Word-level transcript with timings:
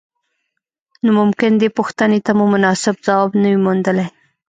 نو 1.03 1.09
ممکن 1.19 1.51
دې 1.61 1.69
پوښتنې 1.77 2.19
ته 2.25 2.31
مو 2.37 2.45
مناسب 2.53 2.95
ځواب 3.05 3.29
نه 3.41 3.47
وي 3.51 3.59
موندلی. 3.65 4.07